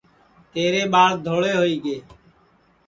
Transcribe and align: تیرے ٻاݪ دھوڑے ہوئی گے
تیرے 0.53 0.81
ٻاݪ 0.93 1.11
دھوڑے 1.25 1.51
ہوئی 1.59 1.75
گے 1.83 1.97